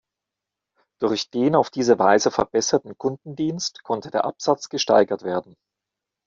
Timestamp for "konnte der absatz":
3.83-4.67